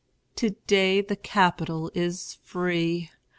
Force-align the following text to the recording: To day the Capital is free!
To 0.37 0.49
day 0.65 1.01
the 1.01 1.15
Capital 1.15 1.91
is 1.93 2.39
free! 2.43 3.11